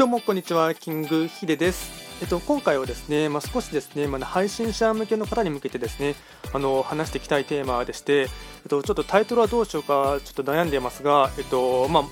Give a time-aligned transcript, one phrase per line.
[0.00, 2.22] どうもこんにちは、キングヒデです。
[2.22, 6.14] えっと、今回はですね、まあ、少しですね、まあ、配信者向けの方に向けてですね、
[6.54, 8.28] あの話していきたいテーマでして、えっ
[8.70, 12.04] と、ちょっとタイトルはどうしようかちょっと悩んでいますが、えっとまあ、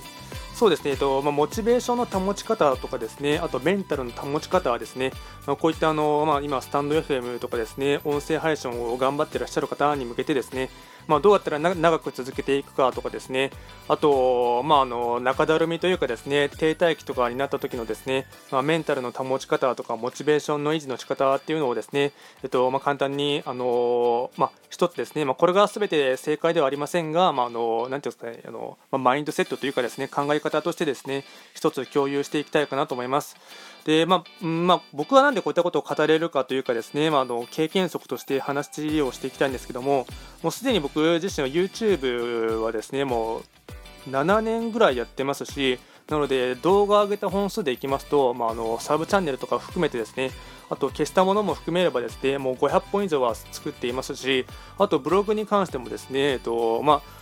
[0.54, 5.10] そうですね、えっとまあ、モチベーションの保ち方とかですね、あとメンタルの保ち方はですね、
[5.46, 10.68] まあ、こういったあの、まあ、今、スタンド FM とかですね、音声配信を頑張ってらっしゃる方に向けてですね、
[11.08, 13.50] まあ、どうやったら長く続けていくかとかですね、
[13.88, 33.36] あと、まあ、あの中だるみというかですね、停滞期とかになった時のですね、まあ、メンタルの保ち方とか、モチベーションの維持の仕方っていうのをですね、えっとまあ、簡単に、あのまあ、一つですね、まあ、これがすべて正解ではありませんが、まあ、あのなんていうんですかね、あのまあ、マインドセットというかですね、考え方としてですね、一つ共有していきたいかなと思います。
[33.84, 40.06] でまあまあ、僕はなんでこういったことを語れるかというかですね、まあ、あの経験則として話をしていきたいんですけども
[40.42, 43.42] もうすでに僕自身は YouTube はですねもう
[44.10, 50.30] 7年ぐらいやってますしなので動画を上げた本数でいきますと、まあ、あのサブチャンネルとか含めてですね
[50.70, 54.46] あと消したものも含めればですねもう500本以上は作っていますし
[54.78, 57.18] あとブログに関してもですね、えっとまあ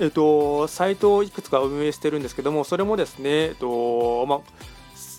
[0.00, 4.40] えっと、サイトをいくつか運営してるんですけどもそれもですね、えっとまあ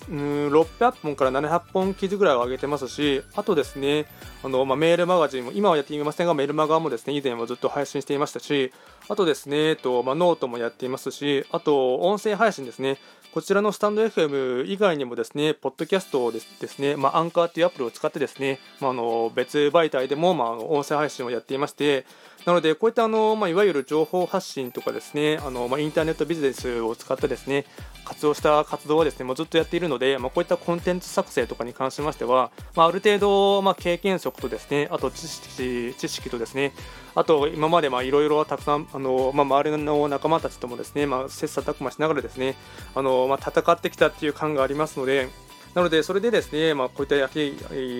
[0.09, 0.17] うん
[0.49, 4.05] 600本から700本記事ぐらいを上げてますし、あとですね、
[4.43, 8.71] あのまあ、メールマガジンも、今はやっていませんが、メールマガもですね以前はずっと配信していましたし、
[9.09, 12.97] あとですね、えっとまあ、ノートもやっていますし、あと音声配信ですね、
[13.33, 22.05] こちらのスタンド FM 以外にもですね、ポッドキャストですですね、まあ、アンカーというアプリを使ってですね、まあ、あの別媒体でも、まあ、音声配信をやっていまして、
[22.45, 27.65] なので、こういったあの、まあ、いわゆる情報発信とかですね、あのまあ、インターネットビジネスを使ってですね、
[28.05, 36.73] 活用した活動はですね、もうずっとやっているので、まあ、こういったコンテンツ作成とかに関しましては、まあ、ある程度、まあ、経験則とですね、あと知識知識とですね、
[37.15, 42.55] あと今までいろいろたくさん、あのまあ、周りの仲間たちともですね、まあ、切磋琢磨しながらですね、
[42.95, 45.29] あのまあ、戦ってきたっていう感がありますので、
[45.73, 47.29] なので、それでですね、まあ、こういったや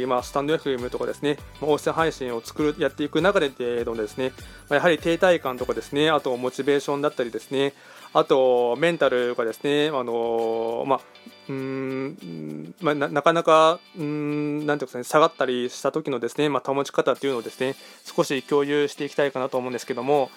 [0.08, 3.50] まあ、スタンド FM とかですね、まあ、音声配信を作るやっていく中で
[3.86, 4.34] のですね、
[4.70, 7.74] まあ、やはり停滞感とかですね、あとモチベーションだったりですね、
[8.14, 11.02] あとメンタルがですね、あのまあ、
[11.48, 20.30] うんまあ、なかなかうんなんていうか、ね、下がったりした時のですね、まあ、保ち方っていうのをですね少し共有していきたいかなと思うんですけども、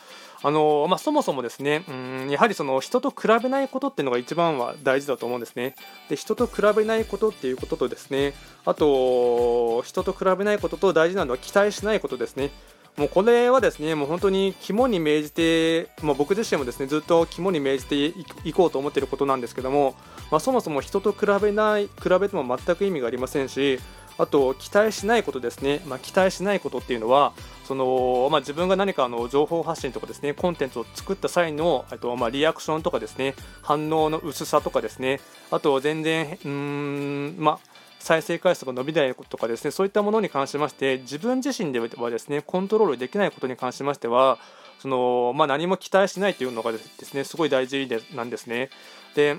[0.46, 1.92] あのまあ、そもそもですねう
[2.26, 5.74] んやはりその人と比べないことっていうのが一番は大事だと思うんですね。
[6.10, 8.34] で人と比べないことっていうこととですね
[8.66, 12.50] あと人と比べないことと大事なのは期待しないことですね。
[12.98, 18.04] もうこれはですねもう本当に肝に銘じて、まあ、僕自身もですねずっと肝に銘じて
[18.44, 19.96] いこうと思っていることなんですけども、
[20.30, 23.80] まあ、そもそも人と比べない比べても全く意味がありませんし
[24.16, 27.32] あと期待しないことですね、まあ、期待しないことっていうのは
[27.64, 35.20] その、まあ、自分が何かの情報発信とかですねコンテンツを作った際のと、まあ、リアクションとかですね反応の薄さとかですね
[35.50, 37.58] あと全然うん、まあ
[38.04, 44.38] 再生回数が伸びないとかですねそういったものに関しまして自分自身ではですねコントロールできないことに関しましては
[44.78, 48.68] その、まあ、何も期待しないというのがですねすごい大事でなんですね。
[49.14, 49.38] で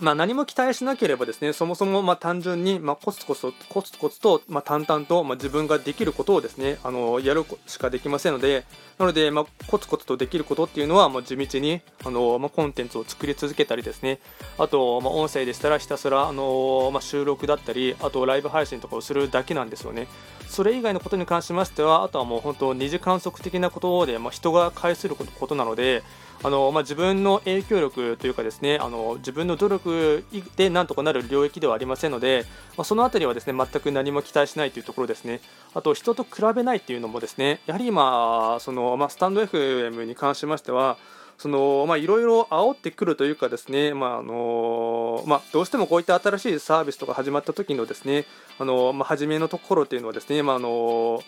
[0.00, 8.64] まあ、何も期待しなければですねそもそもま単純にまコツコツコツコツとま淡々とま自分ができることをですねあのやるしかできませんので
[8.98, 14.20] なのでまコツコツとできることっていうのはま地道にあのまコンテンツを作り続けたりですね
[14.58, 20.06] あとま音声でしたらひたすらあのま収録だったりあとライブ配信とかをするだけなんですよね。
[20.50, 26.02] それ以外のことに関しましてはあとはもう本当二次観測的なことでま人が介することなので
[26.42, 30.24] あのまあ、自分の影響力というかですねあの自分の努力
[30.56, 32.46] でなんとかなる領域ではありませんので、
[32.78, 35.42] まあ、そのあたりはですね全く何も期待しないというところですね。
[35.74, 40.96] あと人と比べないっていうのもですねやはり今その、まあ、スタンド FM に関しましては
[41.40, 48.26] そのまあいろいろ煽ってくるというかですね、まああのまあ、どうしてもこういった新しいサービスとか始まった時のですね、
[48.58, 51.22] あのまあ、初めのところっていうのはですね、まああの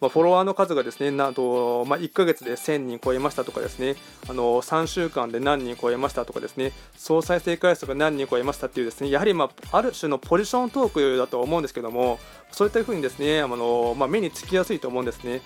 [0.00, 3.96] まあ、フォロワーの数がですねなと、まあ、1ヶ月で1000人超えましたとかですね
[4.28, 12.20] あの3週間で何人超えましたとかですね総再生回数が何人超えましたっていうですねやはり、まあ、ある種のポジショントークだと思うんですけども
[12.52, 15.40] そういったふうにですねあの、まあ、目につきやすいと思うんですね。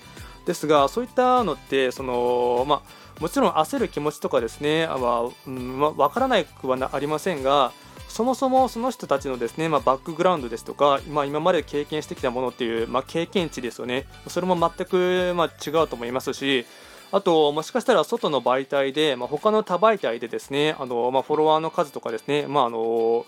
[0.47, 7.73] ですがそういったのってその、まあ、もちろん焦る気持ちとかですね、まあうんまあ、分からなくはありませんが
[8.09, 16.67] そもそもその人たちのですね、まあ、バックグラウンドですとか、まあ、今まで経験してきたものっていう、まあ、経験値ですよね、それも全く、ま違うと思いますし、
[17.13, 23.27] あと、もしかしたら外の媒体で、まあ、他の他媒体でですね、あのまあ、フォロワーの数とかですね、まああの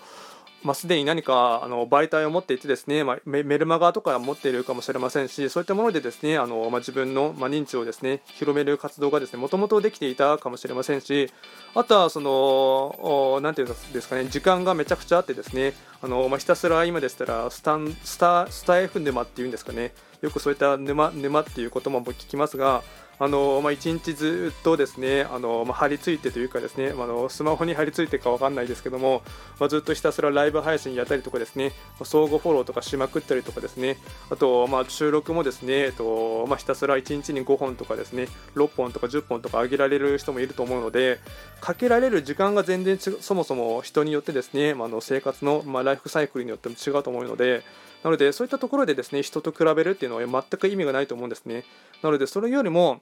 [0.63, 11.31] まあ、すでに何かあの媒体を持っていてですね、まあ、メルマガとか持っているかもしれませんしそういったものでですねあの、まあ、自分の、ま認知をですね広める活動がですねもともとできていたかもしれませんし
[11.75, 15.73] あとはその何て言うんですかね時間がめちゃくちゃあってですね
[16.03, 19.93] あの、まあひたすら今でしたらスタンスタスタ F 沼っていうんですかね。
[20.21, 22.83] よくそういった沼沼っていう言葉も聞きますが
[23.19, 29.21] あのまあ、1日ずっとですねあの、まあ、張り付いてというかですね、あのスマホに張り付いてか分かんないですけども、
[29.59, 31.73] まあ、ずっとひたすらライブ配信やったりとかですね
[32.03, 33.97] 相互フォローとかしまくったりとかですね
[34.31, 41.19] あと、まあ、収録もですね、えっとまあ、ひたすら1日に5本とかですね6本とか10本とか上げられる人もいると思うので
[41.61, 47.63] かけられる時間が全然そもそも人によってですね、まあ、の生活の、まあ、ライライフサイクルによっても違うと思うので
[48.03, 51.63] なのでそういったところでですね人と比べるっていうのは全く意味がないと思うんですね。
[52.01, 53.01] なのでそれよりも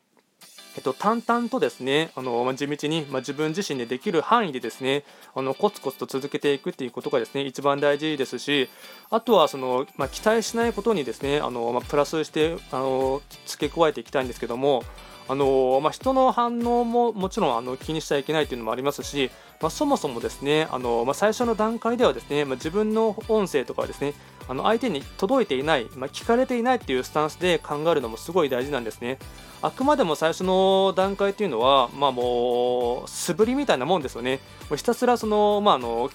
[0.76, 5.04] えっと、淡々とですねあの、ま、地道に、まあ、自分自身でできる範囲でですね
[5.36, 8.70] あのコツコツと続けていくっていうことがですね一番大事ですし
[9.10, 14.84] あとはその、まあ、期待しないことにですねあの、まあ、プラスしてあの付け加えていきたいんですけども
[15.28, 19.32] あのまあ、人の反応ももちろんあの気にしちゃいけないというのもありますし、
[19.62, 24.14] まあ、そもそもですねあの、まあ、最初の段階ではですね、ま自分の音声とかはですね
[24.52, 29.18] あの相手に届いていない、ま聞かれていないっていうスタンスで考えるのもすごい大事なんですね。
[29.62, 34.42] あくまでも最初の段階というのは、まあ、もう素振りみたいなもんですよね。
[34.70, 36.12] もうひたすらその、まあ、あの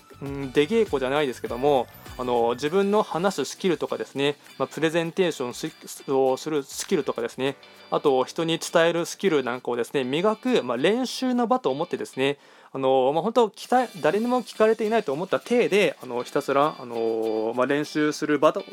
[0.52, 1.86] 出稽古じゃないですけども
[2.18, 7.56] あの自分の話すスキルとかですね、まあ、プレゼンテーションをするスキルとかですね
[7.90, 12.38] あと人に伝えるスキルなんかをですね磨く、まあ、練習の場と思ってですね
[12.72, 13.50] あのまあ、本当
[14.00, 18.64] 誰にも聞かれていないと思った体であのひたすらあの、まあ、練習する場と、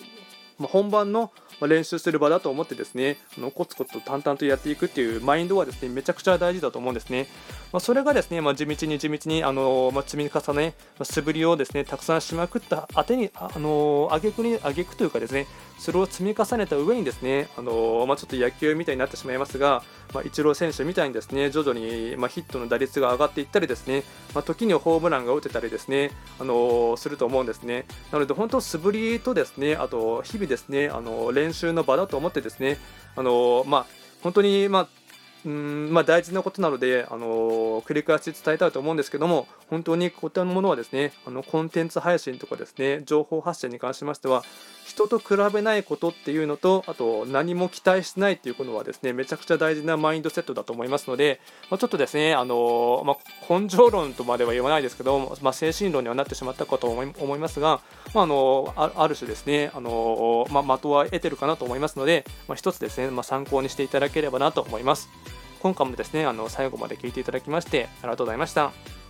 [0.60, 7.28] まあ、本番のま練習する場だと思ってですねあのコツコツと淡々とやっていくっていうマインドはですねめちゃくちゃ大事だと思うんですね。
[7.72, 15.48] まあ、それがですね、まあ、地道に地道にあの、まあ、積み重ね、ま素振りをですねたくさんしまくったあてにあの挙句に挙句というかですね
[15.80, 19.84] それを積み重ねた上にですねあの、まあ、ちょっと野球みたいになってしまいますが、
[20.14, 24.04] まあ、イチロー選手みたいにですね徐々に、まヒットの打率が上がっていったりですね、
[24.36, 32.78] まあ、時にホームランが打てたりですねあのすると思うんですねなので本当素振りとですねあと日々ですねあの練習の場だと思ってですね
[33.16, 33.86] あのまあ
[34.22, 34.88] 本当にまあ
[35.46, 44.44] うんまあ、大事なことなので、あの繰り返し伝えたいと思うんですけども本当にこういったものはですねあのコンテンツ配信とかですね情報発信に関しましては
[44.86, 57.82] 人と比べないことっていうのとあと何も期待しないっていうことはですねめちゃくちゃ大事なマインドセットだと思いますので、まあ、ちょっとですねあの、まあ、根性論とまでは言わないですけど、まあ、精神論にはなってしまったかと思いますが、
[58.14, 65.10] まあ、あのある種ですねあの、まあ、的は得てるかなと思いますので、まあ、一つですね、まあ、参考にしていただければなと思います。
[65.64, 69.03] 今回もですねあの最後まで聞いていただきましてありがとうございました。